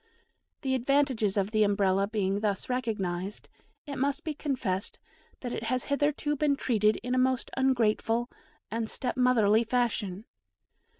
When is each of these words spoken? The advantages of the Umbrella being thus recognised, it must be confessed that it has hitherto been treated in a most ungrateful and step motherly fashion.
The 0.61 0.73
advantages 0.73 1.37
of 1.37 1.51
the 1.51 1.61
Umbrella 1.61 2.07
being 2.07 2.39
thus 2.39 2.69
recognised, 2.69 3.47
it 3.85 3.97
must 3.97 4.23
be 4.23 4.33
confessed 4.33 4.97
that 5.41 5.53
it 5.53 5.65
has 5.65 5.83
hitherto 5.93 6.35
been 6.35 6.55
treated 6.55 6.95
in 7.03 7.13
a 7.13 7.19
most 7.19 7.51
ungrateful 7.55 8.27
and 8.71 8.89
step 8.89 9.15
motherly 9.15 9.63
fashion. 9.63 10.25